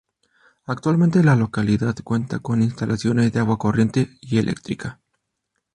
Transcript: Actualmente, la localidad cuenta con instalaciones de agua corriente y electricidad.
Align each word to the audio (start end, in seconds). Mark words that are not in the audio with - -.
Actualmente, 0.65 1.23
la 1.23 1.35
localidad 1.35 1.95
cuenta 2.03 2.39
con 2.39 2.63
instalaciones 2.63 3.31
de 3.31 3.39
agua 3.39 3.59
corriente 3.59 4.09
y 4.19 4.39
electricidad. 4.39 4.97